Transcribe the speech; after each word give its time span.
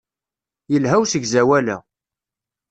Yelha 0.71 0.95
usegzawal-a. 1.03 1.77